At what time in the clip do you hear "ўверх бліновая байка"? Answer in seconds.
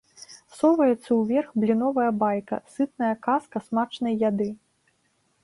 1.17-2.57